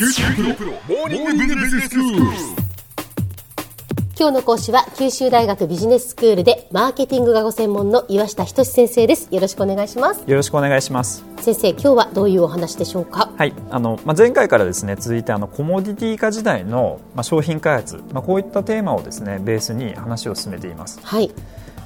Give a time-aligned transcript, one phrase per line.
[0.00, 2.22] 九州大学モーニングビジネススクール。
[4.18, 9.28] 今日の講師は九州大学ビジネススクールでマーケティングがご専門の岩下仁先生です。
[9.30, 10.22] よろしくお願いします。
[10.26, 11.22] よろしくお願いします。
[11.40, 13.30] 先生今日はどういうお話でしょうか？
[13.36, 13.52] はい。
[13.68, 20.98] あの、まあ、前回からですね続いてあのコモディティ化時代の、まあ、商品開発、まあ、こういったテーマをですねベースに話を進めています。
[21.02, 21.30] はい。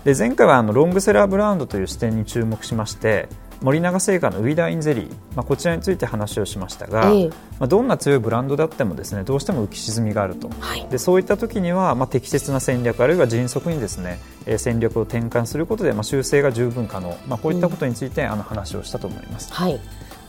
[0.04, 3.28] で前回はあのロングセラーブランドという視点に注目しまして
[3.64, 7.28] 森永製菓のウィダーインゼリー、まあ、こちらについて話をしましたが、ええ。
[7.28, 10.86] まあ、どんな強いブランドであってもですねどうしても浮き沈みがあると、はい。
[10.88, 19.50] でそういった時には、まあ、適切な戦略あるいは迅速にですね、えー戦略を転換することで、まあ、修正が十分可能、まあ、こういったことについて、あの話をしたと思います。
[19.50, 19.80] はい。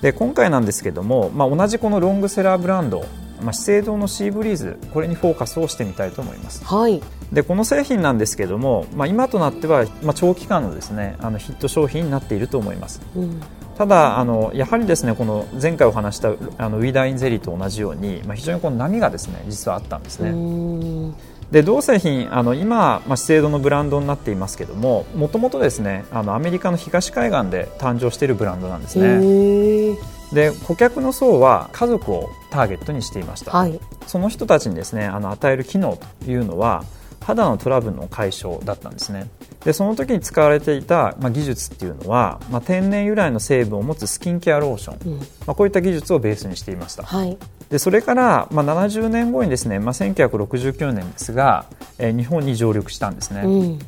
[0.02, 3.05] で今回なんですけども、まあ、同じこのロングセラーブランド、
[3.41, 6.63] まあ、資生堂のシーブリーズこれにフォーカスをしてみたいと思います。
[6.63, 7.02] はい。
[7.31, 13.02] でこの製品なんですけども、まあ、今となっては、まあ、長期間のですねあのヒット商品になっていると思います。
[13.16, 13.41] うん。
[13.77, 21.13] ただあのやはりですねこの前回お話したあのウィダーインゼリーと同じように、まあ、非常にこの波がですね実はあったんですうね、
[21.52, 29.97] で同製品あの今、まあ、資生堂のブランドになっていますけどももともとですねあのアメリカの東海岸で誕生しているブランドなんですね
[30.34, 33.80] で顧客の層は家族をターゲットにしていました、はい。
[34.08, 36.84] その人たちにですねあの与える機能というのは
[37.22, 39.30] 肌のトラブルの解消だったんですね
[39.66, 45.19] でその時に使われていた、まあ、技術っていうのは、まあ、天然由来の成分を持つスキンケアローション、うん。
[45.19, 47.03] まあ、こういった技術をベースにしていました。
[47.03, 47.35] はい。
[47.69, 51.66] でそれから、まあ、70年後にですね、まあ、1969年ですが、
[51.97, 53.80] えー日本に上陸したんですね、うん。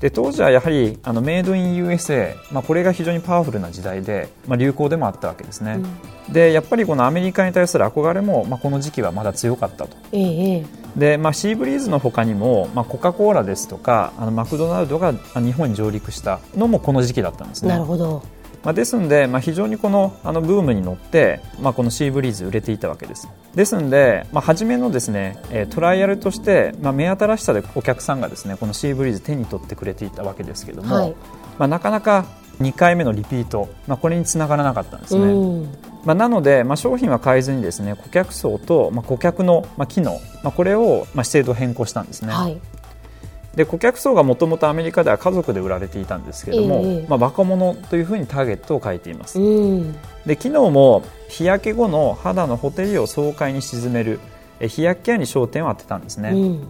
[0.00, 5.78] で当時はやはりあのメイドイン USA、まあ、これが非常にパワフルな時代で、まあ、流行でもあったわけですね、
[6.32, 9.96] でやっぱりこのアメリカに対する憧れも、まあ、この時期はまだ強かったと。
[10.12, 17.70] ええええで、まあ、シーブリーズの他にも、まあ、コカ・コーラですとかあのマクドナルドがあ日本に上陸したのもこの時期だったんですね。
[17.70, 18.22] なるほど。
[18.64, 23.28] まあ、ですので、まあ、非常にこのあのブームに乗って、まあ、このシーブリーズ売れていたわけです。
[23.54, 31.14] ですので、まあ、初めのですね、えートライアルとして、まあ、目新しさでお客さんがですねこのシーブリーズ手に取ってくれていたわけですけども、はい。
[31.58, 32.26] まあ、なかなか
[32.60, 35.68] 2回目のリピート、まあ、これにつながらなかったんですね、うん
[36.08, 42.58] まあ、なので、まあ、商品は変えずにですね顧客層と、まあ、顧客の、まあ、機能、まあ、これを、まあ、資生堂変更したんですね、はい。
[43.54, 47.06] で顧客層がもともとアメリカでは家族で売られていたんですけども、ええ。
[47.10, 49.96] まあ、若者というふうにターゲットを変えています、うん。
[50.24, 54.18] で機能も日焼け後の肌のほてりを爽快に沈める
[54.60, 56.66] え日焼けケアに焦点を当てたんですね、うん。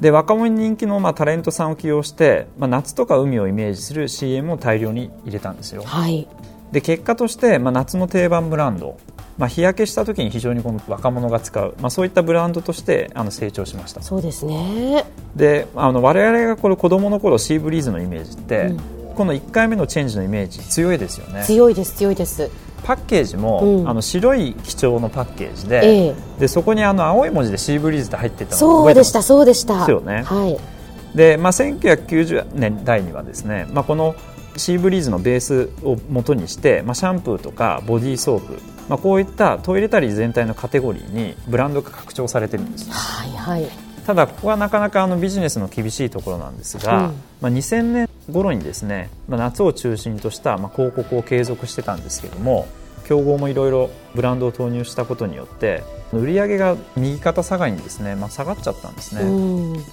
[0.00, 5.82] で若者に人気の、まあ、タレントさんを起用して、まあ、夏とか海をイメージする CM を大量に入れたんですよ。
[5.82, 6.26] はい
[6.74, 8.98] で結果として、まあ、夏の定番ブランド、
[9.38, 14.02] まあ、日焼けした時に非常にこの若者が使う、まあ、そういったブランドとしてあの成長しました。
[14.02, 15.06] そうですね。
[15.36, 18.80] であの我々がこれ子供の頃シーブリーズのイメージって、うん。
[19.14, 21.44] この1回目のチェンジのイメージ強いですよね。
[21.44, 22.50] 強いです強いです。
[22.82, 23.88] パッケージも、うん。
[23.88, 26.14] あの白い基調のパッケージで,、ええ。
[26.40, 29.78] でそこにあの青い文字でシーブリーズって入ってたのそうでしたそうでした。
[29.78, 30.24] ですよね。
[30.24, 30.58] はい。
[31.14, 34.16] で、まあ、1990年代にはですね、まあ、この
[34.56, 42.90] シーブリーズのベースを元にして、まあ、シャンプーとかボディーソープ、まあ、こういったトイレタリー全体のカテゴリーにブランドが拡張されてるんです。
[42.90, 43.68] はいはい。
[44.06, 47.14] ただここはなかなかあのビジネスの厳しいところなんですが、うん。
[47.40, 52.66] まあ、2000年頃にですね、まあ、夏を中心としたまあ広告を継続してたんですけども
[53.06, 55.82] 競合もいろいろブランドを投入したことによって
[56.12, 59.84] 売り上げが右肩下がりにですね、まあ、下がっちゃったんですね、うん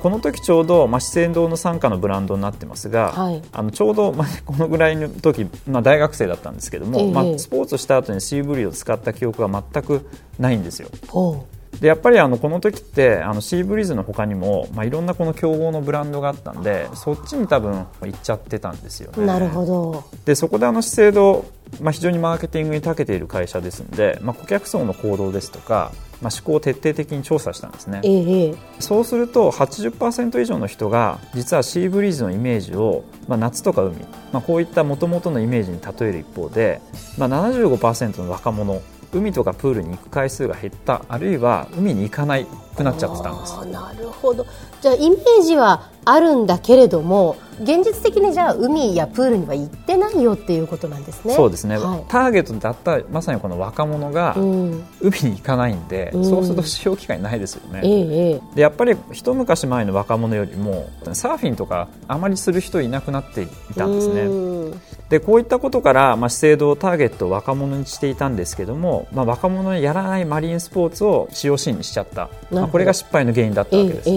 [0.00, 3.42] この時ちょうど、まあ、資生堂の傘下のブランドになってますが、はい。
[3.52, 7.10] あのちょうど、まあ、このぐらいの時、まあ、大学生だったんですけども、ええ。
[7.10, 10.06] まあ、スポーツした後にシーブリーを使った記憶が全く
[10.38, 10.88] ないんですよ。
[11.08, 11.46] ほ
[11.80, 19.22] でやっぱりあのこの時ってあのシーブリーズの他にも、まあ、いろんなこの競合のブランドがあったんでそっちに多分行っちゃってたんですよね。
[19.22, 20.04] うなるほど。
[20.24, 21.46] でそこであの資生堂、
[21.80, 28.00] まあ、非常にマーケティングに長けている会社ですので、まあ、顧客層の行動ですとか、まあ、思考を徹底的に調査したんですね。
[28.04, 28.54] ええええ。
[28.78, 33.96] そうすると80%以上の人が実はシーブリーズのイメージを、まあ、夏とか海、
[34.32, 36.80] まあ、こういった元々のイメージに例える一方で、
[37.16, 38.80] まあ、75%の若者
[39.12, 42.46] 海とかプールに行く回数が減ったあるいは海に行かない
[42.76, 43.66] くなっちゃってたんです。
[43.66, 44.46] なるほど。
[44.80, 51.34] じゃあイメージはあるんだけれども現実的にじゃあ海やプールには行ってないよっていうことなんですね。
[51.34, 52.04] そうですね、はい。
[52.08, 54.84] ターゲットだったまさにこの若者がうん。
[55.00, 56.24] 海に行かないんで、うん。
[56.24, 58.40] そうすると使用機会ないですよね、ええええ。
[58.56, 63.46] でやっぱり一昔前の若者よりもサーフィンとかあまりする人いなくなってい
[63.76, 64.22] たんですね。
[64.22, 64.80] うん。
[65.10, 74.08] でこういったことから、まあ、資生堂ターゲットを若者にしていたんですけども、まあ、若者にやらないマリンスポーツを使用シーンにしちゃった、まあ、これが失敗の原因だったわけです、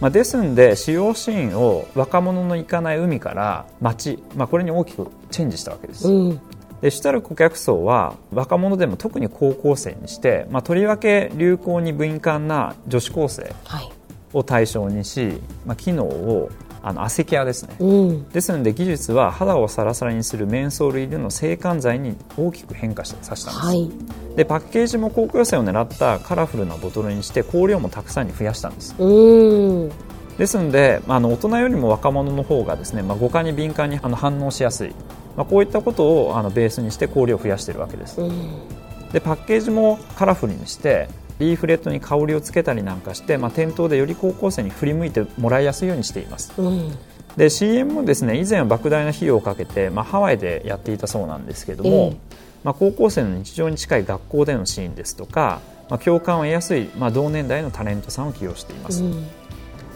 [0.00, 6.40] まあ、ですんで使用シーンを若者の行かない海から街、まあ、これに大きくチェンジしたわけです、えうん
[6.80, 13.90] で主たる顧客層は若者でも特に高校生にして、まあ、とりわけ流行に敏感な女子高生はい。
[14.32, 16.50] を対象にし、まあ、機能を
[16.82, 18.28] あのアセケアですねうん。
[18.28, 23.90] ですので技術は肌をサラサラにするメンソール入りの制汗剤に大きく変化してさせたんです、はい。
[24.36, 29.92] でパッケージも高校生を狙ったカラフルなボトルにして香料もたくさんに増やしたんですうん。
[30.38, 34.90] ですので、まあ、あの大人よりも若者の方がですね、まあ、五感に敏感にあの反応しやすい、
[35.36, 38.68] まあ、こういったことをあのベースにして香料を増やしているわけですうん。
[39.12, 46.92] でパッケージもカラフルにしてリーフレットに香りをつけたりなんかして、まあ、店頭でより高校生に振り向いてもらいやすいようにしていますうん。
[47.36, 52.16] で CM もですね以前は莫大な費用をかけて、まあ、ハワイでやっていたそうなんですけども、ええ
[52.64, 59.26] まあ、高校生の日常に近い学校でのシーンですとか、まあ、共感を得やすい、まあ、同年代のタレントさんを起用しています、うん。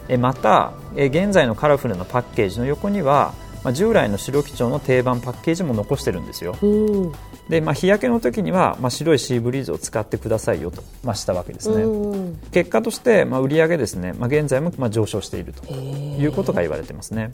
[0.08, 3.34] えまたえ現在のカラフルなパッケージの横には、
[3.64, 7.12] まあ、従来の白基調の定番パッケージも残してるんですようん。
[7.48, 12.36] で、まあ、日焼けの時には、まあ、白いシーブリーズを使ってくださいよと、まあ、したわけですね、うん。
[12.50, 17.32] 結果として、まあ、売上ですね、まあ、現在も、まあ、上昇しているということが言われてますね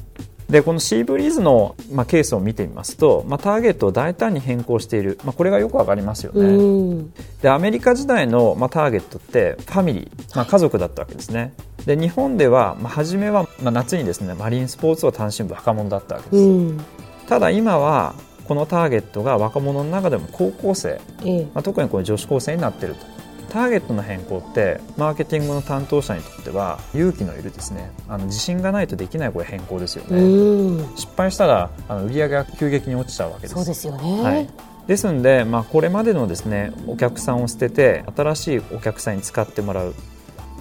[0.49, 7.13] でこのシーブリーズの、まあ、ケースを見てみますと、まあ、ターゲットを大胆に変更している、まあ、これがよくわかりますよね、うん。
[7.43, 11.53] でアメリカ時代の、まあ、ターゲットってファミリー、まあ、家族だったわけですね。
[11.85, 16.81] で日本では、まあ、初めは、まあ、夏にですねマリンスポーツを楽しむ若者だったわけです、うん。
[17.29, 18.15] ただ今は
[18.47, 21.45] このターゲットが若者の中でも高校生、ええ。
[21.55, 23.18] まあ、特にこの女子高生になっていると
[23.49, 30.97] ターゲットの変更ってマーケティングの担当者にとっては勇気のいるですねあの自信がないとできないこれ変更ですよね、うん。
[30.97, 34.23] 失敗したらあの売り上げが急激に落ちちゃうわけですそうですよね。
[34.23, 34.49] はい、
[34.87, 39.95] ですので、まあ、これまでのですねお客さんを捨てて新しいお客さんに使ってもらう、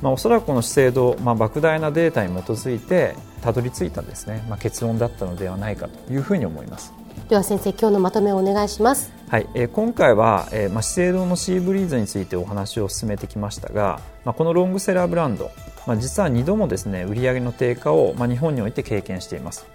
[0.02, 6.94] まあ、おそらくこの資生堂、まあ、莫大なデータに基づいてたどり着いたですね、まあ、結論だったのではないかというふうに思います。
[7.30, 9.12] では先生、今日のまとめをお願いします。
[9.28, 15.52] はいえー今回は、えーまあ、資生堂のシーブリーズについてお話を進めてきましたが、まあ、このロングセラーブランド、
[15.86, 19.66] まあ、実は2度もですね売上の低下を、まあ、日本において経験しています。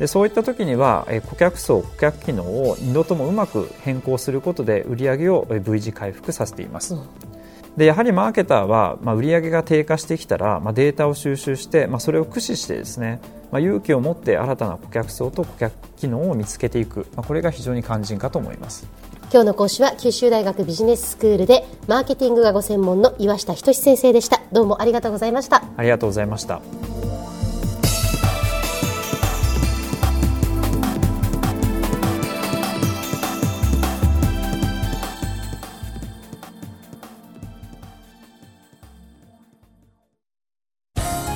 [0.00, 7.33] でそういった時には、えー顧客層顧客機能を2度ともうまく変更することで売上をえー V 字回復させています、うん
[7.76, 18.86] でやはりマーケターは、まあ、売上が低下してきたら、まあ、データを収集して、まあ、それを駆使してですね、まあ、勇気を持って新たな顧客層と顧客機能を見つけていく、まあ、これが非常に肝心かと思います
[19.34, 24.40] 今日の講師は九州大学ビジネススクールでマーケティングがご専門の岩下仁先生でした。
[24.52, 25.64] どうもありがとうございました。
[25.76, 26.60] ありがとうございました。